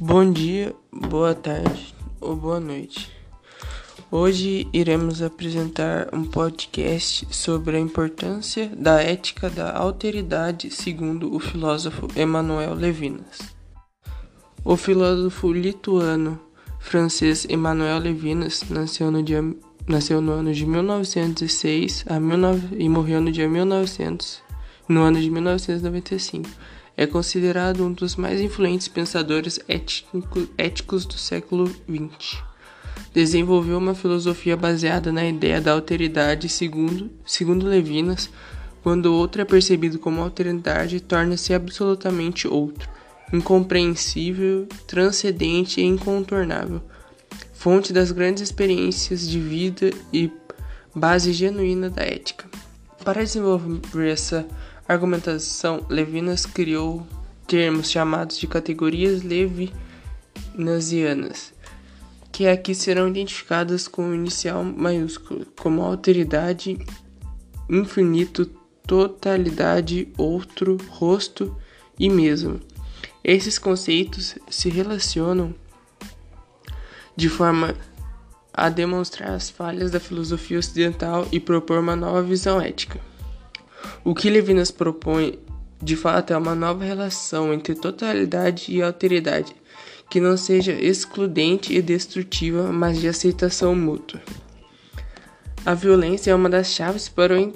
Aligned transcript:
Bom 0.00 0.32
dia, 0.32 0.76
boa 0.92 1.34
tarde 1.34 1.92
ou 2.20 2.36
boa 2.36 2.60
noite. 2.60 3.10
Hoje 4.12 4.68
iremos 4.72 5.20
apresentar 5.20 6.08
um 6.12 6.24
podcast 6.24 7.26
sobre 7.32 7.76
a 7.76 7.80
importância 7.80 8.70
da 8.76 9.02
ética 9.02 9.50
da 9.50 9.76
alteridade, 9.76 10.70
segundo 10.70 11.34
o 11.34 11.40
filósofo 11.40 12.06
Emmanuel 12.14 12.74
Levinas. 12.74 13.40
O 14.64 14.76
filósofo 14.76 15.52
lituano 15.52 16.38
francês 16.78 17.44
Emmanuel 17.50 17.98
Levinas 17.98 18.62
nasceu 18.70 19.10
no, 19.10 19.20
dia, 19.20 19.42
nasceu 19.88 20.20
no 20.20 20.30
ano 20.30 20.54
de 20.54 20.64
1906 20.64 22.04
a 22.08 22.20
19, 22.20 22.76
e 22.78 22.88
morreu 22.88 23.20
no 23.20 23.32
dia 23.32 23.48
1900, 23.48 24.44
no 24.88 25.02
ano 25.02 25.20
de 25.20 25.28
1995 25.28 26.48
é 26.98 27.06
considerado 27.06 27.84
um 27.84 27.92
dos 27.92 28.16
mais 28.16 28.40
influentes 28.40 28.88
pensadores 28.88 29.60
ético, 29.68 30.48
éticos 30.58 31.06
do 31.06 31.14
século 31.14 31.68
XX. 31.68 32.42
Desenvolveu 33.14 33.78
uma 33.78 33.94
filosofia 33.94 34.56
baseada 34.56 35.12
na 35.12 35.24
ideia 35.24 35.60
da 35.60 35.70
alteridade, 35.70 36.48
segundo, 36.48 37.08
segundo 37.24 37.68
Levinas, 37.68 38.28
quando 38.82 39.14
outro 39.14 39.40
é 39.40 39.44
percebido 39.44 40.00
como 40.00 40.20
alteridade, 40.20 40.98
torna-se 40.98 41.54
absolutamente 41.54 42.48
outro, 42.48 42.88
incompreensível, 43.32 44.66
transcendente 44.84 45.80
e 45.80 45.84
incontornável, 45.84 46.82
fonte 47.54 47.92
das 47.92 48.10
grandes 48.10 48.42
experiências 48.42 49.28
de 49.28 49.38
vida 49.38 49.92
e 50.12 50.32
base 50.92 51.32
genuína 51.32 51.90
da 51.90 52.02
ética. 52.02 52.44
Para 53.04 53.22
desenvolver 53.22 54.10
essa 54.10 54.44
argumentação, 54.88 55.86
Levinas 55.88 56.44
criou 56.46 57.06
termos 57.46 57.88
chamados 57.90 58.38
de 58.38 58.46
categorias 58.46 59.22
levinasianas, 59.22 61.52
que 62.32 62.46
aqui 62.46 62.74
serão 62.74 63.08
identificadas 63.08 63.86
com 63.86 64.08
o 64.08 64.14
inicial 64.14 64.64
maiúsculo, 64.64 65.44
como 65.60 65.82
alteridade, 65.82 66.78
infinito, 67.68 68.46
totalidade, 68.86 70.08
outro, 70.16 70.78
rosto 70.88 71.54
e 71.98 72.08
mesmo. 72.08 72.58
Esses 73.22 73.58
conceitos 73.58 74.36
se 74.48 74.70
relacionam 74.70 75.54
de 77.14 77.28
forma 77.28 77.74
a 78.54 78.70
demonstrar 78.70 79.32
as 79.32 79.50
falhas 79.50 79.90
da 79.90 80.00
filosofia 80.00 80.58
ocidental 80.58 81.28
e 81.30 81.38
propor 81.38 81.80
uma 81.80 81.94
nova 81.94 82.22
visão 82.22 82.58
ética. 82.60 82.98
O 84.04 84.14
que 84.14 84.30
Levinas 84.30 84.70
propõe, 84.70 85.38
de 85.82 85.96
fato, 85.96 86.32
é 86.32 86.36
uma 86.36 86.54
nova 86.54 86.84
relação 86.84 87.52
entre 87.52 87.74
totalidade 87.74 88.72
e 88.72 88.82
alteridade, 88.82 89.54
que 90.08 90.20
não 90.20 90.36
seja 90.36 90.72
excludente 90.72 91.74
e 91.74 91.82
destrutiva, 91.82 92.72
mas 92.72 92.98
de 92.98 93.08
aceitação 93.08 93.74
mútua. 93.74 94.20
A 95.66 95.74
violência 95.74 96.30
é 96.30 96.34
uma 96.34 96.48
das 96.48 96.72
chaves 96.72 97.08
para 97.08 97.34
o 97.34 97.52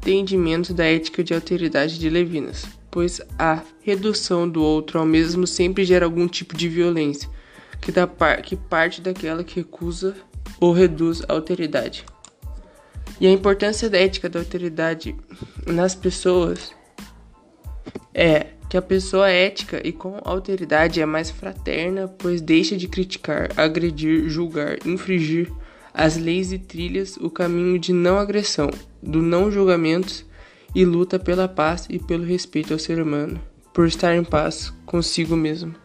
entendimento 0.00 0.72
da 0.72 0.84
ética 0.84 1.22
de 1.22 1.34
alteridade 1.34 1.98
de 1.98 2.08
Levinas, 2.08 2.64
pois 2.90 3.20
a 3.38 3.62
redução 3.82 4.48
do 4.48 4.62
outro 4.62 4.98
ao 4.98 5.06
mesmo 5.06 5.46
sempre 5.46 5.84
gera 5.84 6.06
algum 6.06 6.26
tipo 6.26 6.56
de 6.56 6.68
violência, 6.68 7.28
que, 7.80 7.92
dá 7.92 8.06
par 8.06 8.40
que 8.42 8.56
parte 8.56 9.00
daquela 9.00 9.44
que 9.44 9.56
recusa 9.56 10.16
ou 10.60 10.72
reduz 10.72 11.22
a 11.28 11.32
alteridade. 11.32 12.04
E 13.20 13.26
a 13.26 13.30
importância 13.30 13.88
da 13.88 13.98
ética 13.98 14.28
da 14.28 14.40
autoridade 14.40 15.14
nas 15.66 15.94
pessoas 15.94 16.74
é 18.14 18.46
que 18.68 18.76
a 18.76 18.82
pessoa 18.82 19.28
ética 19.28 19.86
e 19.86 19.92
com 19.92 20.18
alteridade 20.24 21.00
é 21.00 21.06
mais 21.06 21.30
fraterna, 21.30 22.08
pois 22.08 22.40
deixa 22.40 22.76
de 22.76 22.88
criticar, 22.88 23.50
agredir, 23.56 24.28
julgar, 24.28 24.78
infringir 24.86 25.52
as 25.92 26.16
leis 26.16 26.52
e 26.52 26.58
trilhas 26.58 27.16
o 27.18 27.28
caminho 27.28 27.78
de 27.78 27.92
não 27.92 28.18
agressão, 28.18 28.70
do 29.02 29.20
não 29.20 29.50
julgamento 29.50 30.24
e 30.74 30.84
luta 30.84 31.18
pela 31.18 31.46
paz 31.46 31.86
e 31.90 31.98
pelo 31.98 32.24
respeito 32.24 32.72
ao 32.72 32.78
ser 32.78 33.00
humano, 33.00 33.38
por 33.74 33.86
estar 33.86 34.16
em 34.16 34.24
paz 34.24 34.72
consigo 34.86 35.36
mesmo. 35.36 35.81